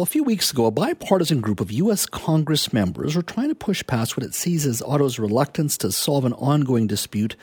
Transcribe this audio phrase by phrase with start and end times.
[0.00, 2.06] A few weeks ago, a bipartisan group of U.S.
[2.06, 6.24] Congress members were trying to push past what it sees as Ottawa's reluctance to solve
[6.24, 7.34] an ongoing dispute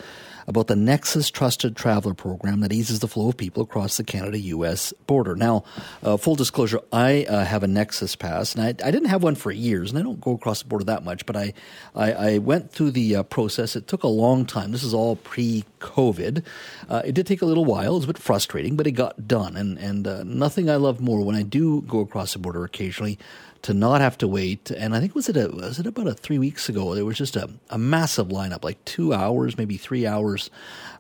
[0.48, 4.38] about the Nexus Trusted Traveler program that eases the flow of people across the Canada
[4.40, 5.36] US border.
[5.36, 5.63] Now,
[6.04, 9.36] uh, full disclosure, I uh, have a Nexus pass, and I, I, didn't have one
[9.36, 11.54] for years, and I don't go across the border that much, but I,
[11.96, 13.76] I, I went through the uh, process.
[13.76, 14.72] It took a long time.
[14.72, 16.44] This is all pre COVID.
[16.90, 17.94] Uh, it did take a little while.
[17.94, 19.55] It was a bit frustrating, but it got done.
[19.55, 23.18] And, and uh, nothing I love more when I do go across the border occasionally
[23.66, 24.70] to not have to wait.
[24.70, 26.94] And I think was it a, was it about a three weeks ago?
[26.94, 30.52] There was just a, a massive lineup, like two hours, maybe three hours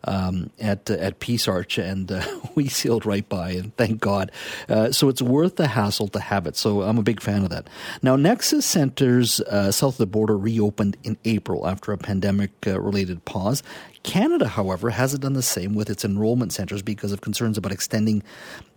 [0.05, 2.25] um, at at Peace Arch, and uh,
[2.55, 4.31] we sealed right by, and thank God.
[4.67, 6.55] Uh, so it's worth the hassle to have it.
[6.55, 7.67] So I'm a big fan of that.
[8.01, 12.81] Now, Nexus centers uh, south of the border reopened in April after a pandemic uh,
[12.81, 13.61] related pause.
[14.05, 18.21] Canada, however, hasn't done the same with its enrollment centers because of concerns about extending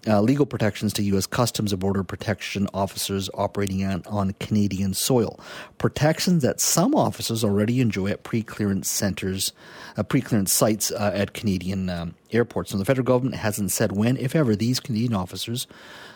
[0.07, 1.27] uh, legal protections to U.S.
[1.27, 5.39] Customs and Border Protection officers operating on, on Canadian soil.
[5.77, 9.53] Protections that some officers already enjoy at pre clearance centers,
[9.99, 12.73] uh, pre clearance sites uh, at Canadian um, airports.
[12.73, 15.67] Now, the federal government hasn't said when, if ever, these Canadian officers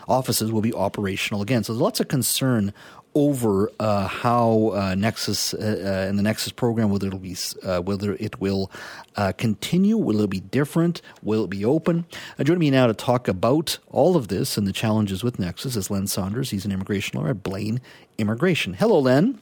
[0.07, 1.63] offices will be operational again.
[1.63, 2.73] So there's lots of concern
[3.15, 7.79] over uh, how uh, Nexus uh, uh and the Nexus program whether it'll be uh,
[7.79, 8.71] whether it will
[9.15, 12.05] uh, continue, will it be different, will it be open?
[12.41, 15.89] joining me now to talk about all of this and the challenges with Nexus is
[15.89, 16.49] Len Saunders.
[16.49, 17.79] He's an immigration lawyer at Blaine
[18.17, 18.73] Immigration.
[18.73, 19.39] Hello, Len.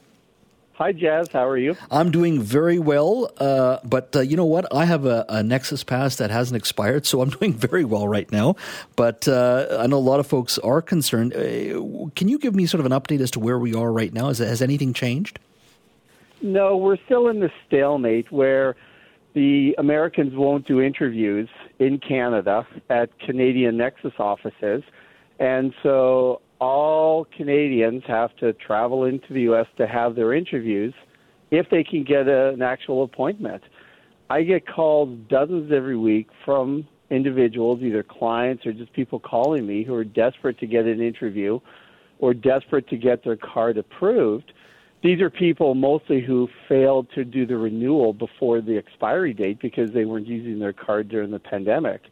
[0.74, 1.28] Hi, Jazz.
[1.30, 1.76] How are you?
[1.90, 3.30] I'm doing very well.
[3.36, 4.74] Uh, but uh, you know what?
[4.74, 8.30] I have a, a, Nexus Pass that hasn't expired, so I'm doing very well right
[8.32, 8.56] now.
[8.96, 11.34] But uh, I know a lot of folks are concerned.
[11.34, 14.12] Uh, can you give me sort of an update as to where we are right
[14.12, 14.30] now?
[14.30, 15.38] Is, has anything changed?
[16.40, 18.74] No, we're still in the stalemate where
[19.34, 24.82] the Americans won't do interviews in Canada at Canadian Nexus offices.
[25.38, 29.66] And so all Canadians have to travel into the U.S.
[29.78, 30.94] to have their interviews
[31.50, 33.64] if they can get a, an actual appointment.
[34.30, 39.82] I get calls dozens every week from individuals, either clients or just people calling me
[39.82, 41.58] who are desperate to get an interview
[42.20, 44.52] or desperate to get their card approved.
[45.02, 49.90] These are people mostly who failed to do the renewal before the expiry date because
[49.92, 52.02] they weren't using their card during the pandemic.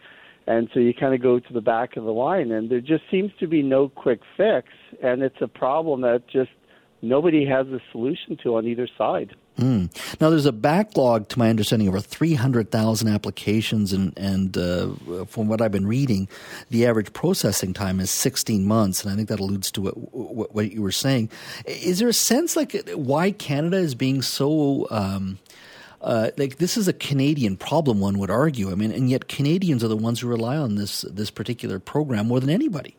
[0.47, 3.05] And so you kind of go to the back of the line, and there just
[3.11, 4.69] seems to be no quick fix,
[5.03, 6.51] and it's a problem that just
[7.03, 9.35] nobody has a solution to on either side.
[9.59, 9.91] Mm.
[10.21, 15.61] Now, there's a backlog, to my understanding, over 300,000 applications, and, and uh, from what
[15.61, 16.29] I've been reading,
[16.71, 20.55] the average processing time is 16 months, and I think that alludes to what, what,
[20.55, 21.31] what you were saying.
[21.67, 25.39] Is there a sense like why Canada is being so um,
[26.01, 28.71] uh, like this is a Canadian problem, one would argue.
[28.71, 32.29] I mean, and yet Canadians are the ones who rely on this this particular program
[32.29, 32.97] more than anybody.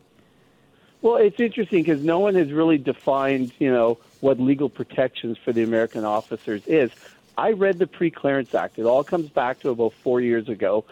[1.00, 5.52] Well, it's interesting because no one has really defined, you know, what legal protections for
[5.52, 6.92] the American officers is.
[7.36, 8.78] I read the Pre-Clearance Act.
[8.78, 10.84] It all comes back to about four years ago,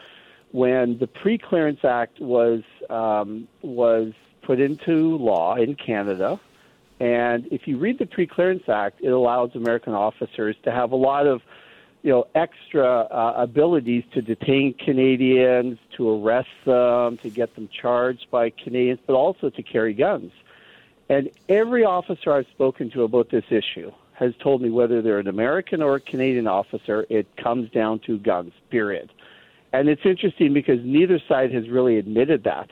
[0.52, 4.12] when the Pre-Clearance Act was um, was
[4.42, 6.40] put into law in Canada.
[6.98, 11.26] And if you read the Pre-Clearance Act, it allows American officers to have a lot
[11.26, 11.42] of
[12.02, 18.30] you know, extra uh, abilities to detain Canadians, to arrest them, to get them charged
[18.30, 20.32] by Canadians, but also to carry guns.
[21.08, 25.28] And every officer I've spoken to about this issue has told me whether they're an
[25.28, 29.10] American or a Canadian officer, it comes down to guns, period.
[29.72, 32.70] And it's interesting because neither side has really admitted that.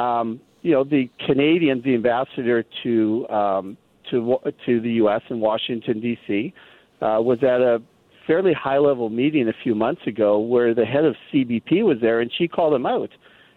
[0.00, 3.76] Um, you know, the Canadians, the ambassador to um,
[4.10, 5.22] to to the U.S.
[5.28, 6.52] in Washington D.C.
[7.00, 7.82] Uh, was at a
[8.26, 12.20] fairly high level meeting a few months ago where the head of CBP was there
[12.20, 13.10] and she called him out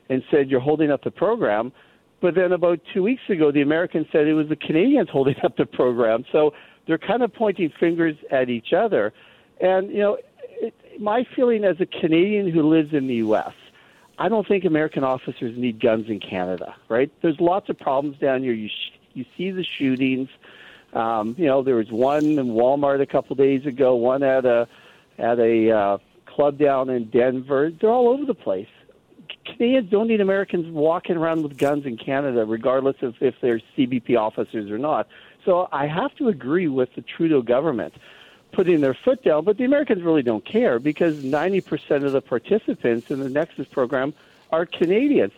[0.10, 1.72] and said, You're holding up the program.
[2.20, 5.58] But then about two weeks ago, the Americans said it was the Canadians holding up
[5.58, 6.26] the program.
[6.32, 6.54] So
[6.88, 9.14] they're kind of pointing fingers at each other.
[9.62, 10.18] And, you know,
[10.60, 13.54] it, my feeling as a Canadian who lives in the U.S.,
[14.20, 17.12] I don't think American officers need guns in Canada, right?
[17.22, 18.54] There's lots of problems down here.
[18.54, 20.30] You, sh- you see the shootings.
[20.94, 24.68] Um, you know, there was one in Walmart a couple days ago, one at a
[25.18, 27.72] at a uh, club down in Denver.
[27.72, 28.68] They're all over the place.
[29.46, 34.18] Canadians don't need Americans walking around with guns in Canada, regardless of if they're CBP
[34.18, 35.08] officers or not.
[35.46, 37.94] So I have to agree with the Trudeau government
[38.52, 43.12] putting their foot down, but the Americans really don't care because 90% of the participants
[43.12, 44.14] in the Nexus program
[44.52, 45.34] are Canadians.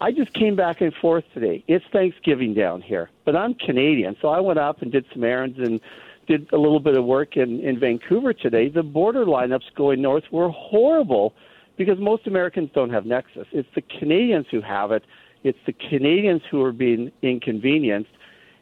[0.00, 1.64] I just came back and forth today.
[1.68, 5.58] It's Thanksgiving down here, but I'm Canadian, so I went up and did some errands
[5.58, 5.80] and
[6.26, 8.68] did a little bit of work in, in Vancouver today.
[8.68, 11.34] The border lineups going north were horrible
[11.76, 13.46] because most Americans don't have Nexus.
[13.52, 15.04] It's the Canadians who have it.
[15.42, 18.10] It's the Canadians who are being inconvenienced.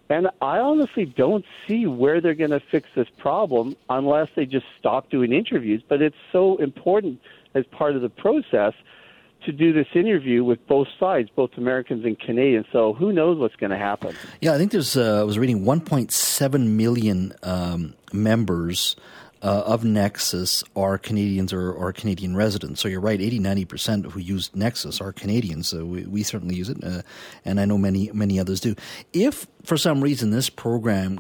[0.09, 4.67] And I honestly don't see where they're going to fix this problem unless they just
[4.79, 5.83] stop doing interviews.
[5.89, 7.21] But it's so important
[7.55, 8.75] as part of the process
[9.45, 12.67] to do this interview with both sides, both Americans and Canadians.
[12.73, 14.15] So who knows what's going to happen?
[14.41, 14.97] Yeah, I think there's.
[14.97, 18.97] Uh, I was reading 1.7 million um, members.
[19.45, 22.81] Uh, of Nexus are Canadians or, or Canadian residents.
[22.81, 25.67] So you're right, 80, 90% who use Nexus are Canadians.
[25.67, 27.03] So we, we certainly use it, uh,
[27.45, 28.77] and I know many, many others do.
[29.13, 31.19] If for some reason this program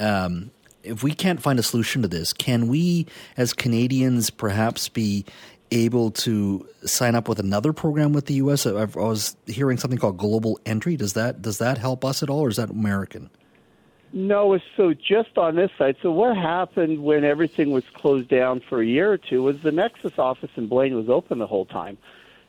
[0.00, 0.50] um,
[0.84, 5.24] if we can't find a solution to this, can we, as Canadians, perhaps be
[5.74, 8.66] able to sign up with another program with the U.S.?
[8.66, 10.96] I was hearing something called Global Entry.
[10.96, 13.30] Does that does that help us at all, or is that American?
[14.12, 15.96] No, so just on this side.
[16.00, 19.72] So what happened when everything was closed down for a year or two was the
[19.72, 21.98] Nexus office in Blaine was open the whole time,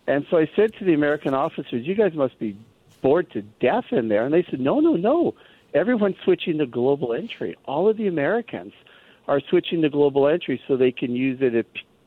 [0.08, 2.56] and so I said to the American officers, "You guys must be
[3.02, 5.34] bored to death in there," and they said, "No, no, no.
[5.74, 7.56] Everyone's switching to Global Entry.
[7.66, 8.74] All of the Americans."
[9.28, 11.66] are switching to global entry so they can use it at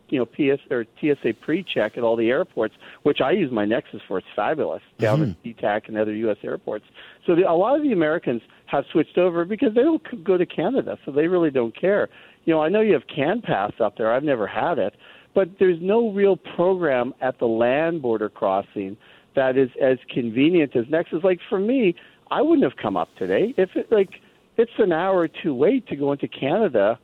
[0.08, 4.00] you know PS or TSA pre-check at all the airports, which I use my Nexus
[4.06, 4.18] for.
[4.18, 5.30] It's fabulous down mm-hmm.
[5.30, 6.38] at SeaTac and other U.S.
[6.42, 6.84] airports.
[7.26, 10.46] So the, a lot of the Americans have switched over because they don't go to
[10.46, 12.08] Canada, so they really don't care.
[12.44, 14.12] You know, I know you have CanPass up there.
[14.12, 14.94] I've never had it,
[15.34, 18.96] but there's no real program at the land border crossing
[19.34, 21.22] that is as convenient as Nexus.
[21.22, 21.94] Like for me,
[22.30, 24.20] I wouldn't have come up today if it like
[24.56, 26.98] it's an hour or two wait to go into Canada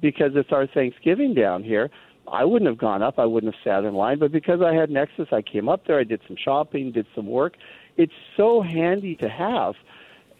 [0.00, 1.90] because it's our Thanksgiving down here.
[2.28, 3.18] I wouldn't have gone up.
[3.18, 4.18] I wouldn't have sat in line.
[4.18, 5.98] But because I had Nexus, I came up there.
[5.98, 7.56] I did some shopping, did some work.
[7.96, 9.74] It's so handy to have.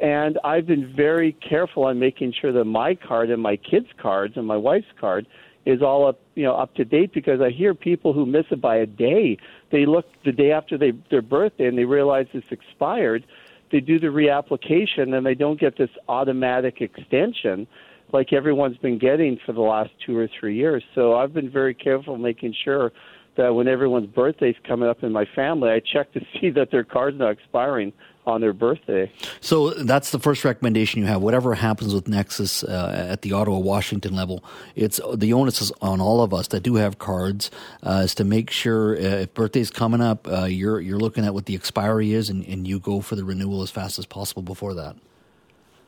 [0.00, 4.36] And I've been very careful on making sure that my card and my kids' cards
[4.36, 5.26] and my wife's card
[5.66, 8.62] is all up, you know, up to date because I hear people who miss it
[8.62, 9.36] by a day.
[9.70, 13.26] They look the day after they, their birthday and they realize it's expired.
[13.70, 17.66] They do the reapplication and they don't get this automatic extension
[18.12, 20.82] like everyone's been getting for the last two or three years.
[20.94, 22.92] So I've been very careful making sure
[23.36, 26.84] that when everyone's birthday's coming up in my family, I check to see that their
[26.84, 27.92] card's not expiring
[28.26, 29.10] on their birthday.
[29.40, 31.22] So that's the first recommendation you have.
[31.22, 34.44] Whatever happens with Nexus uh, at the Ottawa Washington level,
[34.76, 37.50] it's the onus is on all of us that do have cards
[37.82, 41.32] uh, is to make sure uh, if birthday's coming up, uh, you're you're looking at
[41.32, 44.42] what the expiry is, and, and you go for the renewal as fast as possible
[44.42, 44.96] before that.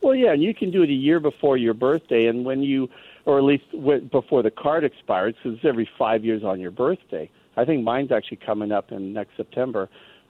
[0.03, 2.89] Well, yeah, and you can do it a year before your birthday, and when you,
[3.23, 3.63] or at least
[4.11, 7.29] before the card expires, because it's every five years on your birthday.
[7.55, 9.89] I think mine's actually coming up in next September.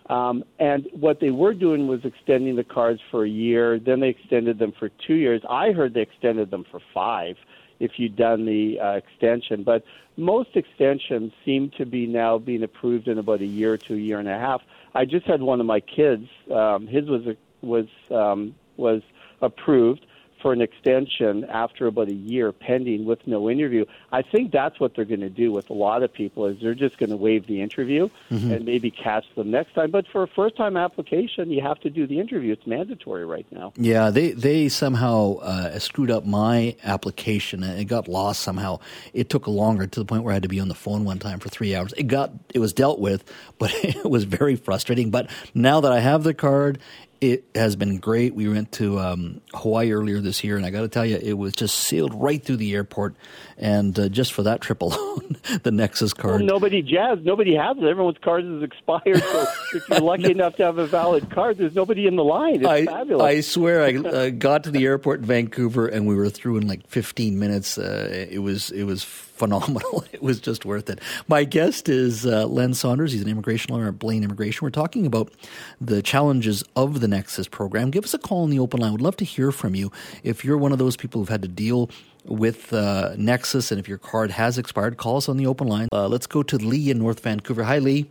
[0.10, 3.80] Um, and what they were doing was extending the cards for a year.
[3.80, 5.42] Then they extended them for two years.
[5.50, 7.38] I heard they extended them for five
[7.80, 9.64] if you'd done the uh, extension.
[9.64, 9.84] But
[10.18, 14.20] most extensions seem to be now being approved in about a year to a year
[14.20, 14.62] and a half.
[14.94, 16.28] I just had one of my kids.
[16.52, 19.02] Um, his was a, was um, was
[19.44, 20.06] approved
[20.44, 23.86] for an extension after about a year pending with no interview.
[24.12, 26.76] I think that's what they're going to do with a lot of people is they're
[26.76, 28.52] just going to waive the interview mm-hmm.
[28.52, 29.90] and maybe catch them next time.
[29.90, 32.52] But for a first time application, you have to do the interview.
[32.52, 33.72] It's mandatory right now.
[33.78, 38.82] Yeah, they they somehow uh, screwed up my application and it got lost somehow.
[39.14, 41.20] It took longer to the point where I had to be on the phone one
[41.20, 41.94] time for 3 hours.
[41.96, 43.24] It got it was dealt with,
[43.58, 45.10] but it was very frustrating.
[45.10, 46.80] But now that I have the card
[47.24, 48.36] it has been great.
[48.36, 51.38] We went to um, Hawaii earlier this year, and I got to tell you, it
[51.38, 53.16] was just sailed right through the airport.
[53.58, 56.42] And uh, just for that trip alone, the Nexus card.
[56.42, 57.84] Well, nobody jazz, nobody has it.
[57.86, 59.24] Everyone's card is expired.
[59.24, 62.56] So if you're lucky enough to have a valid card, there's nobody in the line.
[62.56, 63.24] It's I, fabulous.
[63.24, 66.68] I swear, I uh, got to the airport in Vancouver, and we were through in
[66.68, 67.78] like 15 minutes.
[67.78, 70.06] Uh, it was it was phenomenal.
[70.14, 71.00] It was just worth it.
[71.28, 73.14] My guest is uh, Len Saunders.
[73.14, 74.64] He's an immigration lawyer at Blaine Immigration.
[74.64, 75.34] We're talking about
[75.82, 77.90] the challenges of the Nexus program.
[77.90, 78.92] Give us a call on the open line.
[78.92, 79.92] We'd love to hear from you.
[80.24, 81.90] If you're one of those people who've had to deal
[82.26, 85.90] with uh, Nexus and if your card has expired, call us on the open line.
[85.92, 87.64] Uh, let's go to Lee in North Vancouver.
[87.64, 88.10] Hi, Lee.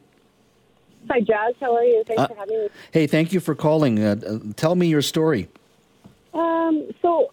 [1.08, 1.54] Hi, Jazz.
[1.60, 2.02] How are you?
[2.06, 2.68] Thanks uh, for having me.
[2.90, 4.02] Hey, thank you for calling.
[4.02, 5.48] Uh, tell me your story.
[6.34, 7.32] Um, so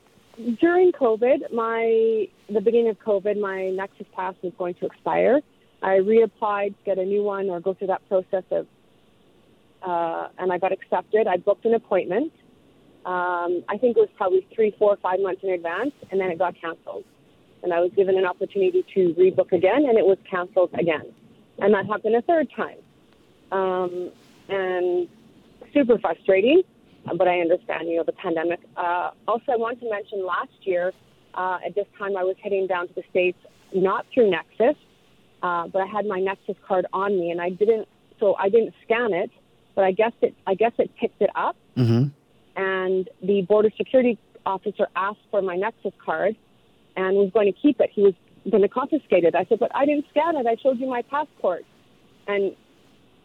[0.60, 5.42] during COVID, my the beginning of COVID, my Nexus Pass was going to expire.
[5.82, 8.68] I reapplied, to get a new one, or go through that process of,
[9.82, 11.28] uh, and I got accepted.
[11.28, 12.34] I booked an appointment.
[13.06, 16.38] Um, I think it was probably three, four, five months in advance, and then it
[16.38, 17.06] got canceled.
[17.64, 21.14] And I was given an opportunity to rebook again, and it was canceled again.
[21.60, 22.78] And that happened a third time.
[23.52, 24.12] Um,
[24.50, 25.08] and
[25.74, 26.64] super frustrating
[27.18, 28.60] but I understand, you know, the pandemic.
[28.76, 30.94] Uh, also, I want to mention last year,
[31.40, 33.40] uh, at this time, I was heading down to the States,
[33.74, 34.76] not through Nexus,
[35.42, 37.88] uh, but I had my Nexus card on me, and I didn't,
[38.20, 39.32] so I didn't scan it,
[39.74, 41.56] but I guess it, I guess it picked it up.
[41.78, 42.04] Mm-hmm.
[42.58, 46.36] and the border security officer asked for my Nexus card
[46.98, 47.90] and was going to keep it.
[47.94, 48.14] He was
[48.52, 49.34] going to confiscate it.
[49.34, 50.46] I said, but I didn't scan it.
[50.46, 51.64] I showed you my passport.
[52.28, 52.56] And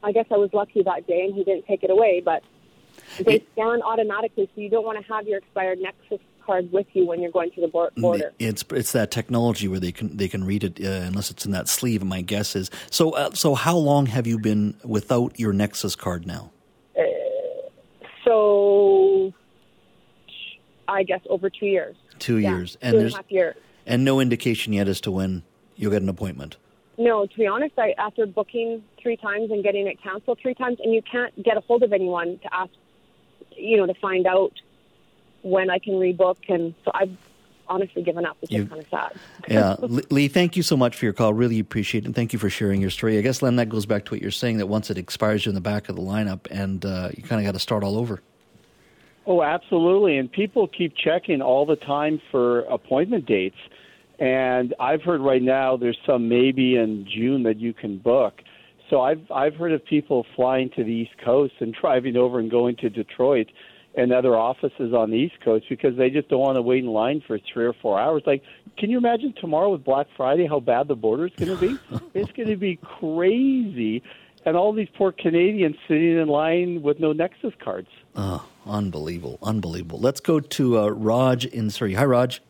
[0.04, 2.42] I guess I was lucky that day and he didn't take it away, but
[3.18, 7.06] they scan automatically, so you don't want to have your expired Nexus card with you
[7.06, 8.32] when you're going to the border.
[8.38, 11.52] It's it's that technology where they can they can read it uh, unless it's in
[11.52, 12.02] that sleeve.
[12.04, 13.10] My guess is so.
[13.10, 16.50] Uh, so how long have you been without your Nexus card now?
[16.98, 17.02] Uh,
[18.24, 19.32] so
[20.88, 21.96] I guess over two years.
[22.18, 25.42] Two yeah, years, and, and a half years, and no indication yet as to when
[25.76, 26.56] you'll get an appointment.
[26.96, 30.78] No, to be honest, I after booking three times and getting it canceled three times,
[30.82, 32.70] and you can't get a hold of anyone to ask,
[33.56, 34.52] you know, to find out
[35.44, 37.16] when I can rebook, and so I've
[37.68, 38.36] honestly given up.
[38.42, 39.12] It's just kind of sad.
[39.48, 39.76] yeah,
[40.10, 41.32] Lee, thank you so much for your call.
[41.32, 43.18] Really appreciate it, and thank you for sharing your story.
[43.18, 45.50] I guess Len, that goes back to what you're saying that once it expires, you're
[45.50, 47.96] in the back of the lineup, and uh, you kind of got to start all
[47.96, 48.20] over.
[49.26, 50.18] Oh, absolutely.
[50.18, 53.56] And people keep checking all the time for appointment dates.
[54.18, 58.42] And I've heard right now there's some maybe in June that you can book.
[58.90, 62.50] So I've I've heard of people flying to the East Coast and driving over and
[62.50, 63.48] going to Detroit
[63.96, 66.90] and other offices on the East Coast because they just don't want to wait in
[66.90, 68.22] line for three or four hours.
[68.26, 68.42] Like,
[68.76, 71.78] can you imagine tomorrow with Black Friday how bad the border is going to be?
[72.14, 74.02] it's going to be crazy,
[74.44, 77.88] and all these poor Canadians sitting in line with no Nexus cards.
[78.16, 80.00] Oh, unbelievable, unbelievable.
[80.00, 81.94] Let's go to uh, Raj in Surrey.
[81.94, 82.42] Hi, Raj.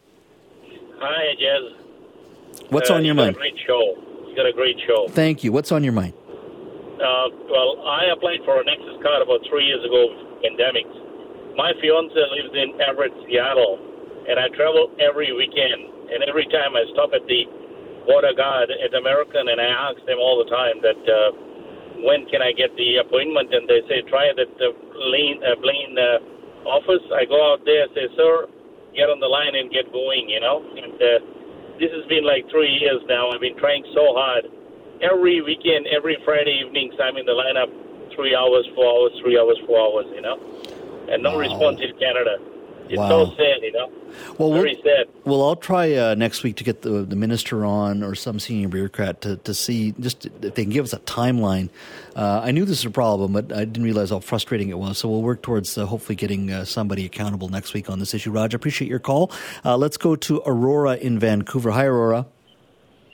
[0.99, 2.71] Hi, Jez.
[2.71, 3.37] What's uh, on your mind?
[3.37, 3.95] great show.
[4.27, 5.09] You got a great show.
[5.09, 5.53] Thank you.
[5.53, 6.15] What's on your mind?
[6.15, 10.87] Uh, well, I applied for a Nexus card about three years ago, pandemic.
[11.55, 13.79] My fiance lives in Everett, Seattle,
[14.27, 16.11] and I travel every weekend.
[16.11, 17.47] And every time I stop at the
[18.11, 21.31] border guard at American, and I ask them all the time that uh,
[22.03, 25.55] when can I get the appointment, and they say try it at the Blaine, uh,
[25.63, 27.07] Blaine uh, office.
[27.15, 28.51] I go out there, say, sir,
[28.99, 30.59] get on the line and get going, you know.
[30.59, 31.23] And uh,
[31.79, 33.31] this has been like three years now.
[33.31, 34.51] I've been trying so hard.
[35.07, 37.71] Every weekend, every Friday evenings, I'm in the lineup
[38.19, 40.39] three hours, four hours, three hours, four hours, you know.
[41.09, 41.39] And no wow.
[41.39, 42.39] response in Canada.
[42.89, 43.09] It's wow.
[43.09, 43.91] so sad, you know.
[44.39, 45.09] Well, Very we'll, sad.
[45.25, 48.69] Well, I'll try uh, next week to get the, the minister on or some senior
[48.69, 51.71] bureaucrat to, to see just if they can give us a timeline.
[52.15, 54.99] Uh, I knew this was a problem, but I didn't realize how frustrating it was.
[54.99, 58.31] So we'll work towards uh, hopefully getting uh, somebody accountable next week on this issue.
[58.31, 59.33] Raj, I appreciate your call.
[59.65, 61.71] Uh, let's go to Aurora in Vancouver.
[61.71, 62.27] Hi, Aurora.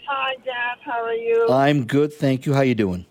[0.09, 0.81] Hi, Jeff.
[0.85, 1.49] How are you?
[1.49, 2.55] I'm good, thank you.
[2.55, 3.07] How you doing?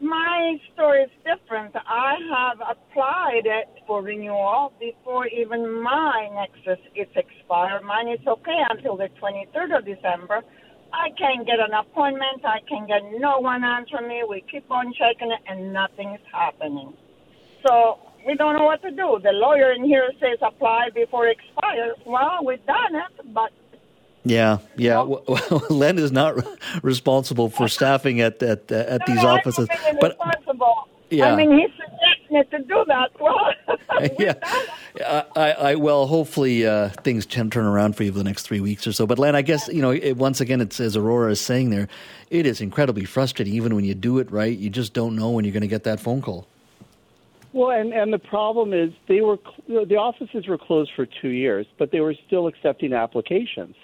[0.00, 1.74] My story is different.
[1.74, 7.82] I have applied it for renewal before even my Nexus is expired.
[7.82, 10.42] Mine is okay until the 23rd of December.
[10.92, 12.44] I can't get an appointment.
[12.44, 14.22] I can get no one answering me.
[14.28, 16.92] We keep on checking it, and nothing is happening.
[17.66, 19.18] So we don't know what to do.
[19.22, 21.96] The lawyer in here says apply before it expires.
[22.04, 23.50] Well, we've done it, but
[24.26, 25.02] yeah, yeah.
[25.02, 25.22] Well,
[25.70, 26.36] Len is not
[26.82, 29.68] responsible for staffing at at, at no, these no, offices,
[30.00, 30.18] but
[31.10, 31.32] yeah.
[31.32, 33.10] I mean, he's suggesting it to do that.
[33.20, 33.52] Well,
[34.18, 34.34] yeah.
[35.36, 38.60] I, I, well, hopefully uh, things can turn around for you for the next three
[38.60, 39.06] weeks or so.
[39.06, 41.88] But Len, I guess you know, it, once again, it's as Aurora is saying there,
[42.30, 43.54] it is incredibly frustrating.
[43.54, 45.84] Even when you do it right, you just don't know when you're going to get
[45.84, 46.48] that phone call.
[47.52, 51.66] Well, and and the problem is they were the offices were closed for two years,
[51.78, 53.76] but they were still accepting applications.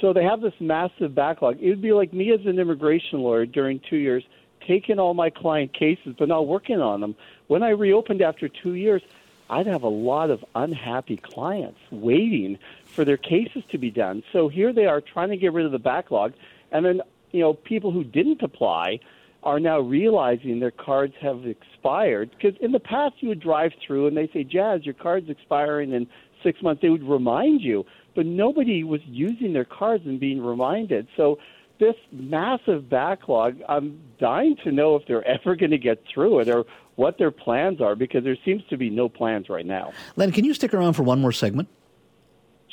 [0.00, 1.58] So they have this massive backlog.
[1.60, 4.24] It would be like me as an immigration lawyer during two years
[4.66, 7.14] taking all my client cases but not working on them.
[7.46, 9.02] When I reopened after two years,
[9.48, 14.24] I'd have a lot of unhappy clients waiting for their cases to be done.
[14.32, 16.32] So here they are trying to get rid of the backlog,
[16.72, 17.00] and then
[17.30, 19.00] you know people who didn't apply
[19.46, 24.08] are now realizing their cards have expired because in the past you would drive through
[24.08, 26.08] and they say, "Jazz, your card's expiring in
[26.42, 27.86] six months." They would remind you,
[28.16, 31.06] but nobody was using their cards and being reminded.
[31.16, 31.38] So
[31.78, 36.48] this massive backlog, I'm dying to know if they're ever going to get through it
[36.48, 36.64] or
[36.96, 39.92] what their plans are because there seems to be no plans right now.
[40.16, 41.68] Len, can you stick around for one more segment?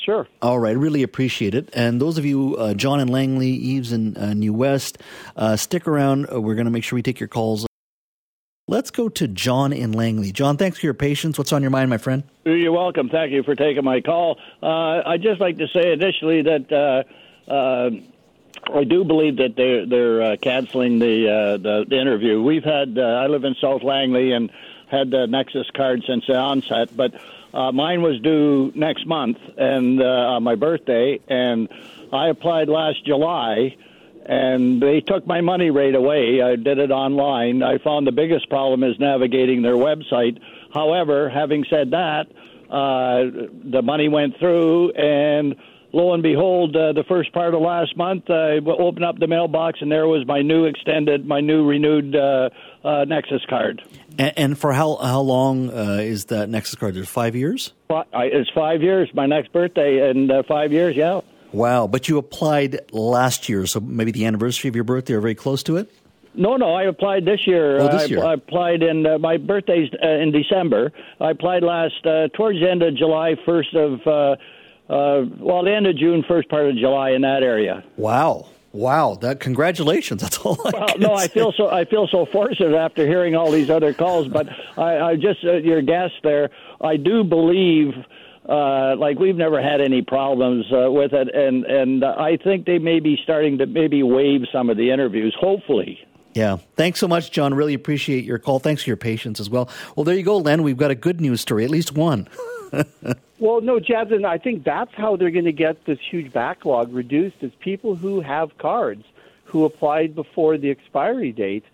[0.04, 0.28] Sure.
[0.42, 1.70] All right, really appreciate it.
[1.72, 4.98] And those of you, uh, John and Langley, Eves and uh, New West,
[5.34, 6.26] uh, stick around.
[6.30, 7.66] Uh, we're going to make sure we take your calls.
[8.68, 10.32] Let's go to John in Langley.
[10.32, 11.38] John, thanks for your patience.
[11.38, 12.22] What's on your mind, my friend?
[12.44, 13.08] You're welcome.
[13.08, 14.38] Thank you for taking my call.
[14.62, 16.72] Uh, I'd just like to say initially that
[17.48, 17.90] uh,
[18.72, 22.42] I do believe that they're they're uh, canceling the, uh, the, the interview.
[22.42, 24.50] We've had uh, I live in South Langley and
[24.90, 27.14] had the Nexus card since the onset, but
[27.54, 31.68] uh, mine was due next month and uh, my birthday, and
[32.12, 33.76] I applied last July,
[34.26, 36.42] and they took my money right away.
[36.42, 37.62] I did it online.
[37.62, 40.40] I found the biggest problem is navigating their website.
[40.72, 42.26] However, having said that,
[42.70, 45.54] uh, the money went through, and
[45.92, 49.80] lo and behold, uh, the first part of last month, I opened up the mailbox,
[49.80, 52.50] and there was my new extended, my new renewed uh,
[52.84, 53.82] uh, Nexus card.
[54.18, 56.94] And, and, for how how long uh, is that Nexus card?
[56.94, 57.72] There's five years.
[57.90, 59.10] It's five years.
[59.14, 60.94] My next birthday in uh, five years.
[60.94, 61.20] Yeah.
[61.52, 61.86] Wow!
[61.86, 65.62] But you applied last year, so maybe the anniversary of your birthday, or very close
[65.64, 65.92] to it.
[66.36, 67.78] No, no, I applied this year.
[67.80, 68.24] Oh, this year.
[68.24, 70.92] I, I applied in uh, my birthday's uh, in December.
[71.20, 74.36] I applied last uh, towards the end of July, first of uh,
[74.88, 77.84] uh, well, the end of June, first part of July in that area.
[77.96, 78.48] Wow.
[78.74, 80.20] Wow, that congratulations.
[80.22, 81.24] That's all I Well, no, say.
[81.24, 84.98] I feel so I feel so fortunate after hearing all these other calls, but I,
[84.98, 86.50] I just uh, your guest there,
[86.80, 87.94] I do believe
[88.48, 92.78] uh, like we've never had any problems uh, with it, and and I think they
[92.78, 95.34] may be starting to maybe waive some of the interviews.
[95.38, 96.00] Hopefully,
[96.34, 96.56] yeah.
[96.76, 97.54] Thanks so much, John.
[97.54, 98.58] Really appreciate your call.
[98.58, 99.70] Thanks for your patience as well.
[99.94, 100.64] Well, there you go, Len.
[100.64, 102.28] We've got a good news story, at least one.
[103.38, 107.36] well, no, Jasmine, I think that's how they're going to get this huge backlog reduced
[107.40, 109.04] is people who have cards
[109.44, 111.64] who applied before the expiry date.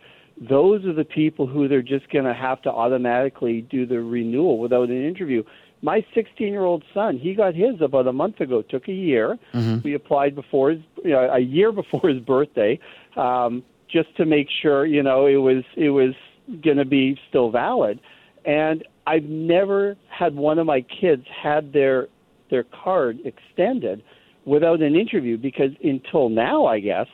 [0.40, 4.58] Those are the people who they're just going to have to automatically do the renewal
[4.58, 5.42] without an interview.
[5.82, 8.62] My 16 year old son, he got his about a month ago.
[8.62, 9.38] Took a year.
[9.54, 9.78] Mm-hmm.
[9.82, 12.78] We applied before his, you know, a year before his birthday.
[13.16, 16.14] Um, just to make sure you know it was it was
[16.62, 18.00] going to be still valid.
[18.44, 22.08] And I've never had one of my kids had their
[22.50, 24.02] their card extended
[24.44, 27.06] without an interview because until now, I guess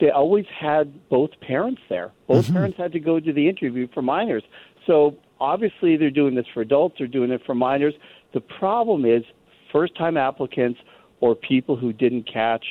[0.00, 2.12] they always had both parents there.
[2.26, 2.54] Both mm-hmm.
[2.54, 4.44] parents had to go to the interview for minors.
[4.86, 6.96] So obviously they're doing this for adults.
[6.98, 7.94] They're doing it for minors.
[8.32, 9.24] The problem is
[9.72, 10.80] first time applicants
[11.20, 12.64] or people who didn't catch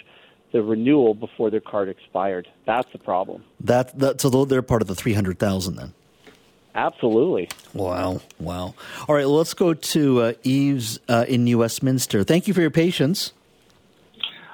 [0.52, 2.48] the renewal before their card expired.
[2.66, 3.44] That's the problem.
[3.60, 5.94] That, that so they're part of the three hundred thousand then.
[6.76, 7.50] Absolutely.
[7.74, 8.22] Wow.
[8.40, 8.74] Wow.
[9.08, 12.24] All right, let's go to uh, Eves uh, in New Westminster.
[12.24, 13.34] Thank you for your patience.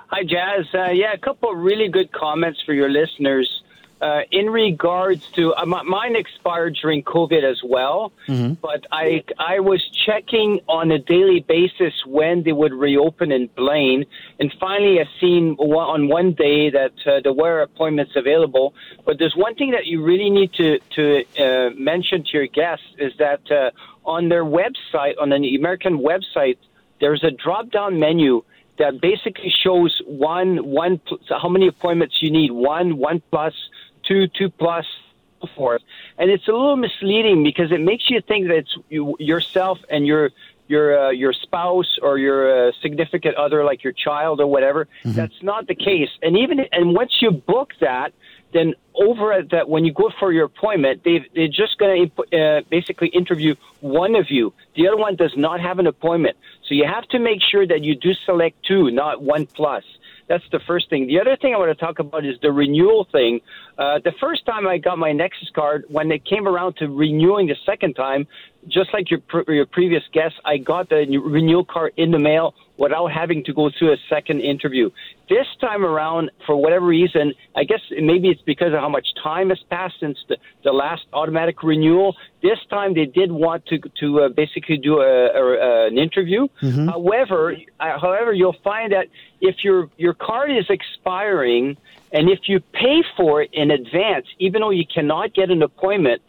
[0.08, 0.66] Hi, Jazz.
[0.74, 3.62] Uh, yeah, a couple of really good comments for your listeners
[4.02, 8.54] uh, in regards to uh, mine expired during COVID as well, mm-hmm.
[8.54, 14.06] but I I was checking on a daily basis when they would reopen in Blaine,
[14.40, 18.74] and finally I seen on one day that uh, there were appointments available.
[19.06, 22.86] But there's one thing that you really need to to uh, mention to your guests
[22.98, 23.72] is that uh,
[24.06, 26.58] on their website, on an American website,
[27.02, 28.44] there's a drop down menu
[28.80, 33.54] that basically shows one one how many appointments you need one one plus
[34.10, 34.86] two, two plus,
[35.56, 35.82] forth.
[36.18, 40.06] And it's a little misleading because it makes you think that it's you, yourself and
[40.06, 40.32] your
[40.68, 44.88] your uh, your spouse or your uh, significant other, like your child or whatever.
[45.04, 45.14] Mm-hmm.
[45.14, 46.10] That's not the case.
[46.22, 48.14] And even and once you book that,
[48.54, 52.38] then over at that when you go for your appointment, they they're just going to
[52.38, 54.54] uh, basically interview one of you.
[54.76, 57.84] The other one does not have an appointment, so you have to make sure that
[57.84, 59.84] you do select two, not one plus.
[60.30, 61.08] That's the first thing.
[61.08, 63.42] The other thing I want to talk about is the renewal thing.
[63.80, 67.48] Uh, the first time I got my Nexus card, when it came around to renewing
[67.48, 68.28] the second time,
[68.68, 73.08] just like your your previous guest, I got the renewal card in the mail without
[73.12, 74.90] having to go through a second interview.
[75.30, 79.50] This time around, for whatever reason, I guess maybe it's because of how much time
[79.50, 82.16] has passed since the, the last automatic renewal.
[82.42, 86.48] This time they did want to to uh, basically do a, a, an interview.
[86.62, 86.88] Mm-hmm.
[86.88, 89.08] However, uh, however, you'll find that
[89.42, 91.78] if your your card is expiring
[92.14, 96.22] and if you pay for it in advance, even though you cannot get an appointment,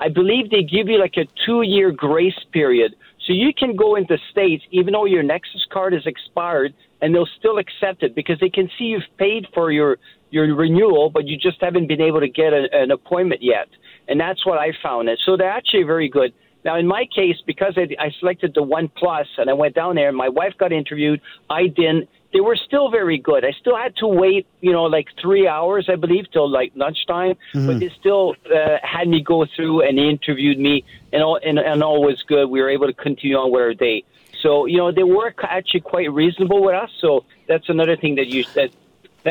[0.00, 2.96] I believe they give you like a two year grace period.
[3.28, 7.28] So you can go into states even though your Nexus card is expired and they'll
[7.38, 9.98] still accept it because they can see you've paid for your
[10.30, 13.68] your renewal, but you just haven't been able to get a, an appointment yet.
[14.08, 15.08] And that's what I found.
[15.08, 16.32] And so they're actually very good.
[16.64, 19.94] Now, in my case, because I, I selected the One Plus and I went down
[19.94, 21.20] there, my wife got interviewed.
[21.50, 23.44] I didn't they were still very good.
[23.44, 27.36] I still had to wait, you know, like three hours, I believe, till like lunchtime.
[27.54, 27.66] Mm-hmm.
[27.66, 31.58] But they still uh, had me go through and they interviewed me, and all and,
[31.58, 32.46] and all was good.
[32.50, 34.04] We were able to continue on with our day.
[34.42, 36.90] So you know, they were actually quite reasonable with us.
[37.00, 38.70] So that's another thing that you that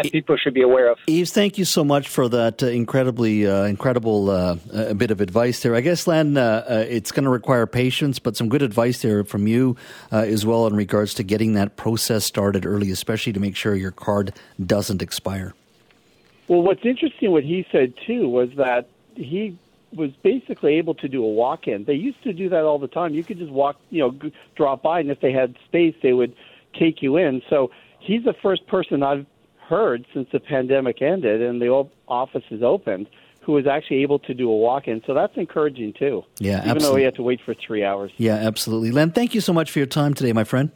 [0.03, 0.97] that people should be aware of.
[1.07, 4.55] Yves, thank you so much for that uh, incredibly uh, incredible uh,
[4.93, 5.75] bit of advice there.
[5.75, 9.23] I guess, Len, uh, uh, it's going to require patience, but some good advice there
[9.23, 9.75] from you
[10.11, 13.75] uh, as well in regards to getting that process started early, especially to make sure
[13.75, 14.33] your card
[14.65, 15.53] doesn't expire.
[16.47, 19.57] Well, what's interesting, what he said too, was that he
[19.93, 21.85] was basically able to do a walk-in.
[21.85, 23.13] They used to do that all the time.
[23.13, 26.35] You could just walk, you know, drop by, and if they had space, they would
[26.77, 27.41] take you in.
[27.49, 29.25] So he's the first person I've
[29.67, 33.07] heard since the pandemic ended and the office is opened
[33.41, 35.01] who was actually able to do a walk-in.
[35.07, 36.25] So that's encouraging too.
[36.37, 36.81] Yeah, even absolutely.
[36.81, 38.11] though he had to wait for three hours.
[38.17, 38.91] Yeah, absolutely.
[38.91, 40.69] Len, thank you so much for your time today, my friend.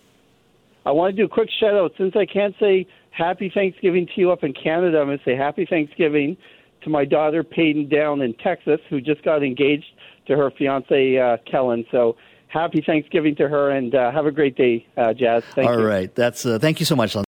[0.86, 4.14] I want to do a quick shout out since I can't say Happy Thanksgiving to
[4.16, 5.00] you up in Canada.
[5.00, 6.38] I'm going to say Happy Thanksgiving
[6.84, 9.92] to my daughter Peyton down in Texas, who just got engaged
[10.28, 11.86] to her fiance uh, Kellen.
[11.92, 12.16] So
[12.48, 15.44] happy Thanksgiving to her, and uh, have a great day, uh, Jazz.
[15.56, 15.86] Thank All you.
[15.86, 16.14] right.
[16.16, 17.26] That's uh, thank you so much, Len.